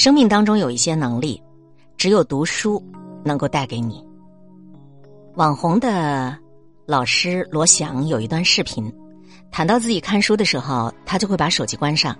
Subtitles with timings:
[0.00, 1.42] 生命当中有一些能力，
[1.98, 2.82] 只有读书
[3.22, 4.02] 能够带给你。
[5.34, 6.34] 网红的
[6.86, 8.90] 老师罗翔有一段视频，
[9.50, 12.16] 谈到自己看书的时候，他就会把手机关上。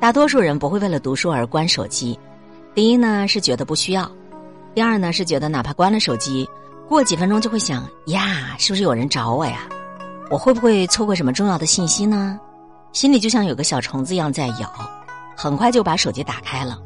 [0.00, 2.18] 大多数人不会为了读书而关手机，
[2.74, 4.10] 第一呢是觉得不需要，
[4.74, 6.48] 第二呢是觉得哪怕关了手机，
[6.88, 9.68] 过几分钟就会想呀，是不是有人找我呀？
[10.32, 12.40] 我会不会错过什么重要的信息呢？
[12.92, 14.68] 心里就像有个小虫子一样在咬，
[15.36, 16.76] 很快就把手机打开了。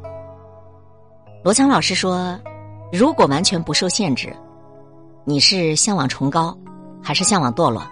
[1.43, 2.39] 罗强老师说
[2.89, 4.33] ：“如果完全不受限制，
[5.25, 6.57] 你是向往崇高，
[7.01, 7.85] 还是向往堕落？”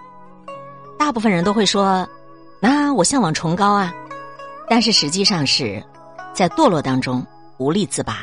[0.97, 2.07] 大部分人都会说
[2.61, 3.93] ：“那我向往崇高啊。”
[4.69, 5.83] 但是实际上是
[6.33, 7.25] 在堕落当中
[7.57, 8.19] 无力自拔。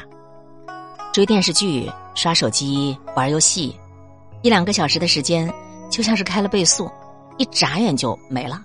[1.12, 3.78] 追电视剧、刷手机、玩游戏，
[4.40, 5.52] 一两个小时的时间
[5.90, 6.90] 就像是开了倍速，
[7.36, 8.62] 一眨眼就没了。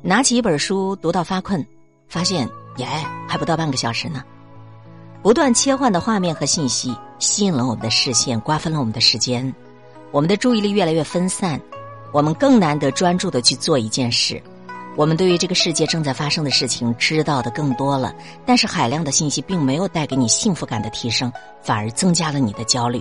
[0.00, 1.62] 拿起一本书读到发困，
[2.08, 2.48] 发现
[2.78, 2.86] 耶
[3.28, 4.22] 还不到半个小时呢。
[5.22, 9.54] 不断切换的画面和信息吸引了我们的视线，瓜分了我们的时间，
[10.10, 11.60] 我们的注意力越来越分散，
[12.10, 14.42] 我们更难得专注的去做一件事。
[14.96, 18.12] 我们对于这个世界正在发生的事情知道的更多了，
[18.44, 23.00] 但是海量的信息并没有带给你幸福感的提升，反而增加了你的焦虑。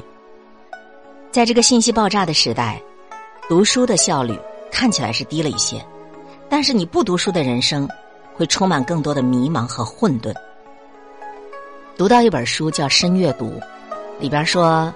[1.32, 2.80] 在这个信息爆炸的时代，
[3.50, 4.40] 读书的效率
[4.72, 5.84] 看起来是低了一些。
[6.48, 7.90] 但是你不读书的人生，
[8.36, 10.34] 会充满更多的迷茫和混沌。
[12.02, 13.46] 读到一本书叫《深阅读》，
[14.20, 14.92] 里边说，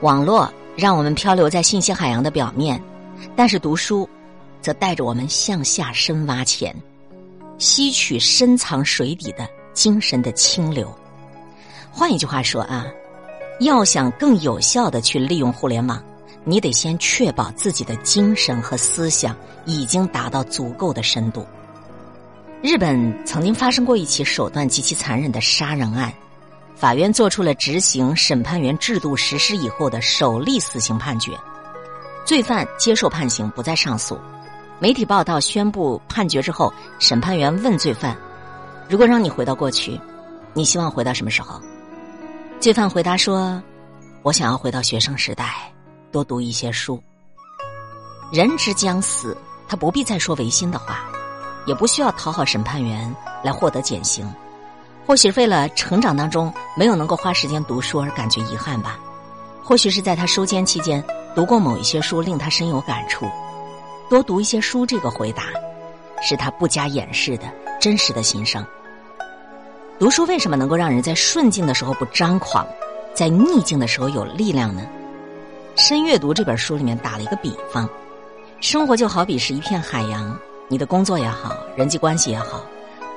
[0.00, 2.82] 网络让我们漂流在信息海洋的表面，
[3.36, 4.08] 但是读书，
[4.62, 6.74] 则带着我们向下深挖潜，
[7.58, 10.90] 吸取深藏水底的精神的清流。
[11.90, 12.86] 换一句话说啊，
[13.60, 16.02] 要想更有效的去利用互联网。
[16.44, 21.46] 你得先确保自己的精神和思想已经达到足够的深度。
[22.62, 26.10] 日本曾经发生过一起手段极其残忍的杀人案，
[26.78, 31.36] 法院做出了执行审判员制度实施以后的首例死刑判决，
[32.24, 34.16] 罪犯接受判刑，不再上诉。
[34.78, 38.16] 媒体报道宣布判决之后，审判员问罪犯
[38.88, 40.00] ：“如果让你回到过去，
[40.54, 41.60] 你希望回到什么时候？”
[42.60, 43.60] 罪犯回答说
[44.22, 45.72] ：“我想要回到学生时代。”
[46.12, 47.02] 多读一些书。
[48.32, 49.36] 人之将死，
[49.66, 51.00] 他不必再说违心的话，
[51.66, 53.12] 也不需要讨好审判员
[53.42, 54.32] 来获得减刑。
[55.08, 59.00] 或许为了成长当中没有能够花时间读书而感觉遗憾吧。
[59.64, 61.02] 或许是在他收监期间
[61.34, 63.24] 读过某一些书，令他深有感触。
[64.10, 65.44] 多读一些书，这个回答
[66.20, 67.44] 是他不加掩饰的
[67.80, 68.62] 真实的心声。
[69.98, 72.68] 读书为什么能够让人在顺境的时候不张狂，
[73.14, 74.82] 在逆境的时候有力量呢？
[75.74, 77.88] 深阅读这本书里面打了一个比方，
[78.60, 82.60] 生活就好比是一片海洋，你的工作也好，人际关系也好，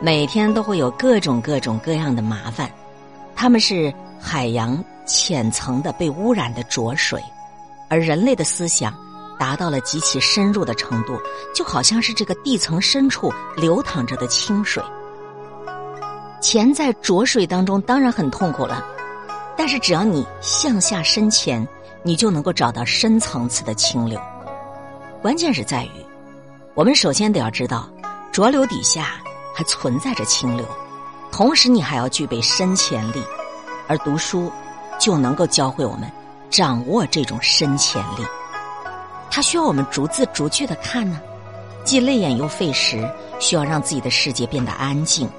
[0.02, 2.70] 每天都会有各种各种各样的麻烦，
[3.36, 7.24] 他们是海洋浅层的被污染的浊水，
[7.88, 8.92] 而人类的思想
[9.38, 11.16] 达到了极其深入的程度，
[11.54, 14.84] 就好像是这个地层深处流淌着的清水，
[16.42, 18.84] 潜在浊水当中当然很痛苦了，
[19.56, 21.68] 但是只要你向下深潜。
[22.04, 24.20] 你就能够找到深层次的清流。
[25.22, 25.92] 关键是在于，
[26.74, 27.88] 我们首先得要知道，
[28.32, 29.22] 浊流底下
[29.54, 30.66] 还存在着清流，
[31.32, 33.24] 同时你还要具备深潜力，
[33.88, 34.52] 而读书
[35.00, 36.12] 就能够教会我们
[36.50, 38.26] 掌握这种深潜力。
[39.30, 41.20] 它需要我们逐字逐句的看呢，
[41.84, 45.30] 既累眼又费时，需要让自己的世界变得安静，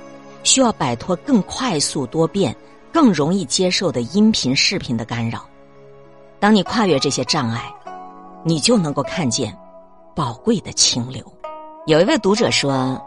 [0.43, 2.57] 需要摆脱更快速多变、
[2.93, 5.45] 更容易接受的音频视频的干扰。
[6.41, 7.73] 当你跨越这些障碍，
[8.45, 9.57] 你就能够看见
[10.15, 11.25] 宝贵的清流。
[11.87, 13.01] 有一位读者说，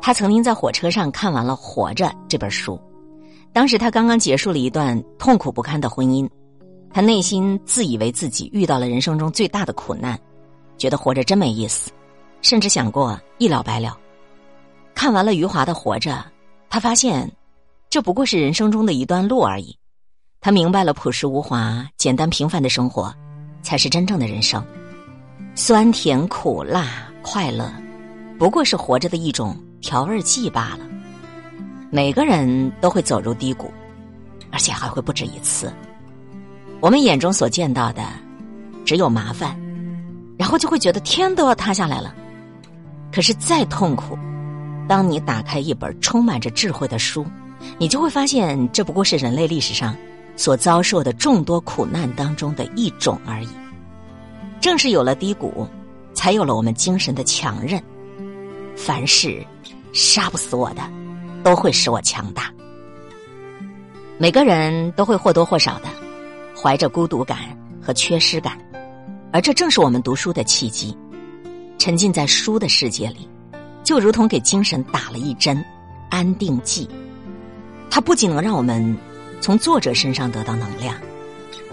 [0.00, 2.80] 他曾经在火车上看完了《活着》这本书。
[3.52, 6.28] 当时他刚刚结束了一段痛苦不堪的婚姻，
[6.92, 10.18] 他内心自以为自己遇到了人生中最大的苦难，
[10.76, 11.90] 觉得活着真没意思，
[12.42, 13.98] 甚至想过一了百了。
[14.94, 16.10] 看完了余华的《活着》，
[16.68, 17.30] 他发现
[17.88, 19.76] 这不过是人生中的一段路而已。
[20.40, 23.12] 他明白了，朴实无华、简单平凡的生活，
[23.62, 24.64] 才是真正的人生。
[25.54, 27.72] 酸甜苦辣快乐，
[28.38, 30.86] 不过是活着的一种调味剂罢了。
[31.90, 33.72] 每个人都会走入低谷，
[34.50, 35.72] 而且还会不止一次。
[36.80, 38.02] 我们眼中所见到的，
[38.84, 39.58] 只有麻烦，
[40.38, 42.14] 然后就会觉得天都要塌下来了。
[43.12, 44.18] 可是再痛苦，
[44.88, 47.24] 当你打开一本充满着智慧的书，
[47.78, 49.96] 你就会发现，这不过是人类历史上。
[50.36, 53.48] 所遭受的众多苦难当中的一种而已。
[54.60, 55.66] 正是有了低谷，
[56.14, 57.82] 才有了我们精神的强韧。
[58.76, 59.44] 凡事
[59.98, 60.82] 杀不死我的，
[61.42, 62.52] 都会使我强大。
[64.16, 65.88] 每个人都会或多或少的
[66.56, 67.38] 怀着孤独感
[67.82, 68.56] 和缺失感，
[69.32, 70.96] 而这正是我们读书的契机。
[71.78, 73.28] 沉浸在书的世界里，
[73.82, 75.64] 就如同给精神打了一针
[76.10, 76.88] 安定剂。
[77.90, 78.96] 它不仅能让我们
[79.40, 80.94] 从作者身上得到能量，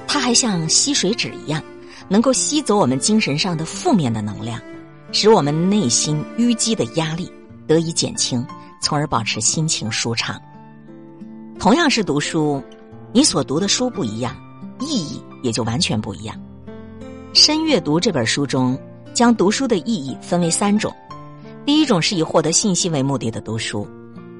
[0.07, 1.61] 它还像吸水纸一样，
[2.07, 4.59] 能够吸走我们精神上的负面的能量，
[5.11, 7.31] 使我们内心淤积的压力
[7.67, 8.45] 得以减轻，
[8.81, 10.41] 从而保持心情舒畅。
[11.59, 12.61] 同样是读书，
[13.11, 14.35] 你所读的书不一样，
[14.79, 16.35] 意义也就完全不一样。
[17.33, 18.77] 深阅读这本书中，
[19.13, 20.93] 将读书的意义分为三种：
[21.65, 23.87] 第一种是以获得信息为目的的读书，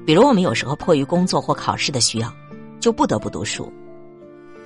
[0.06, 2.32] 比如我们有时候迫于工作或考试的需要，
[2.80, 3.64] 就不得不读书；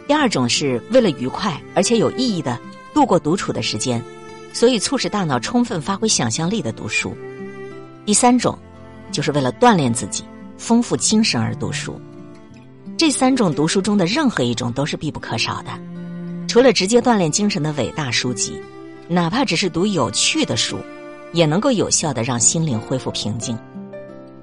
[0.07, 2.59] 第二种是为了愉快而且有意义的
[2.93, 4.03] 度过独处的时间，
[4.53, 7.11] 所以促使大脑充分发挥想象力的读书；
[8.07, 8.59] 第三种，
[9.13, 10.25] 就是为了锻炼自己、
[10.57, 12.01] 丰富精神而读书。
[12.97, 15.71] 这三种读书中的任何一种都是必不可少的。
[16.49, 18.61] 除了直接锻炼精神的伟大书籍，
[19.09, 20.77] 哪怕只是读有趣的书，
[21.33, 23.57] 也能够有效的让心灵恢复平静。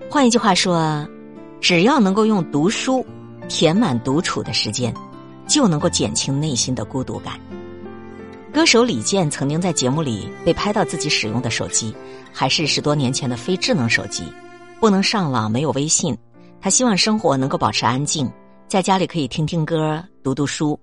[0.10, 1.06] 换一句话说，
[1.60, 3.06] 只要能够用读书
[3.50, 4.94] 填满独处的时间，
[5.48, 7.34] 就能够减轻内心的孤独感。
[8.58, 11.96] 歌手李健曾经在节目里被拍到自己使用的手机，
[12.34, 14.24] 还是十多年前的非智能手机，
[14.80, 16.18] 不能上网，没有微信。
[16.60, 18.28] 他希望生活能够保持安静。
[18.68, 20.78] 在家里可以听听歌、读读书。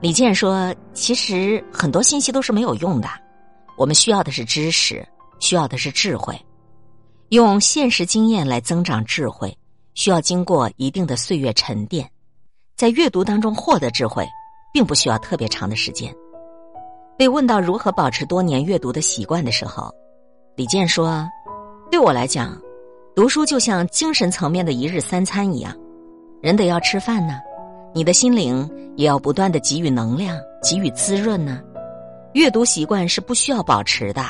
[0.00, 3.06] 李健说：“其实很多信息都是没有用的，
[3.76, 5.06] 我们需要的是知识，
[5.38, 6.34] 需要的是智慧。
[7.28, 9.54] 用现实经验来增长智慧，
[9.92, 12.10] 需要经过一定的岁月沉淀。
[12.74, 14.26] 在阅读当中获得智慧，
[14.72, 16.10] 并不需要特别长的时间。”
[17.16, 19.90] 被问到如何保持多年阅读的习惯的时候，
[20.54, 21.26] 李健说
[21.90, 22.60] ：“对我来讲，
[23.14, 25.74] 读书就像精神层面的一日三餐一样。”
[26.42, 27.40] 人得要吃饭呢，
[27.94, 31.62] 你的心灵也要不断的给予能量，给予滋润呢。
[32.34, 34.22] 阅读习惯是不需要保持的，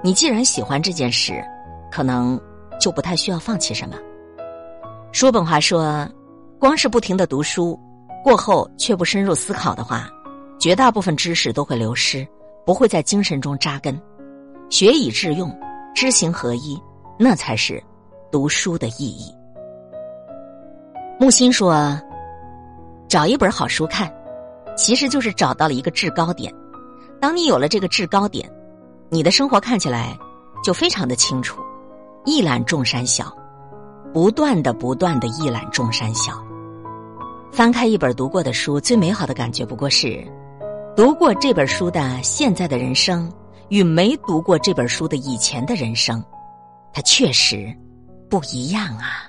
[0.00, 1.44] 你既然喜欢这件事，
[1.90, 2.40] 可能
[2.80, 3.96] 就不太需要放弃什么。
[5.10, 6.08] 叔本华说，
[6.60, 7.76] 光是不停的读书，
[8.22, 10.08] 过后却不深入思考的话，
[10.60, 12.26] 绝大部分知识都会流失，
[12.66, 13.98] 不会在精神中扎根。
[14.68, 15.50] 学以致用，
[15.94, 16.78] 知行合一，
[17.18, 17.82] 那才是
[18.30, 19.34] 读书的意义。
[21.18, 21.98] 木心说
[23.08, 24.12] ：“找一本好书看，
[24.76, 26.54] 其实就是找到了一个制高点。
[27.18, 28.48] 当你有了这个制高点，
[29.08, 30.16] 你的生活看起来
[30.62, 31.58] 就非常的清楚。
[32.26, 33.34] 一览众山小，
[34.12, 36.34] 不断的、不断的一览众山小。
[37.50, 40.22] 翻开一本读过的书，最美好的感觉不过是，
[41.00, 43.32] 读过这本书的现在的人生
[43.70, 46.22] 与没读过这本书的以前的人生，
[46.92, 47.74] 它确实
[48.28, 49.24] 不一样啊。”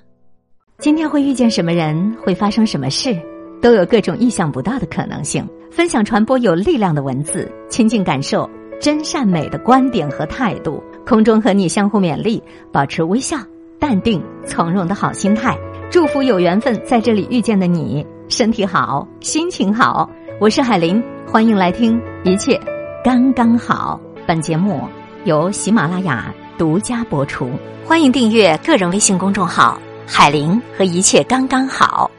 [0.79, 3.17] 今天会遇见什么人，会发生什么事，
[3.61, 5.47] 都有各种意想不到的可能性。
[5.71, 8.49] 分享传播有力量的文字，亲近感受
[8.81, 10.83] 真善美的观点和态度。
[11.05, 13.37] 空中和你相互勉励，保持微笑、
[13.79, 15.57] 淡定、从容的好心态。
[15.89, 20.09] 祝福有缘分在这里遇见的你，身体好，心情好。
[20.37, 22.59] 我是海林，欢迎来听一切
[23.05, 23.97] 刚刚好。
[24.27, 24.85] 本节目
[25.23, 27.49] 由喜马拉雅独家播出，
[27.85, 29.79] 欢迎订阅个人微信公众号。
[30.05, 32.11] 海玲和一切刚刚好。